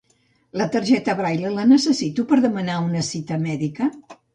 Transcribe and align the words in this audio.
La 0.61 0.65
targeta 0.75 1.15
Braille 1.21 1.53
la 1.59 1.67
necessito 1.75 2.27
per 2.33 2.43
demanar 2.49 2.83
una 2.91 3.09
cita 3.15 3.43
mèdica? 3.49 3.97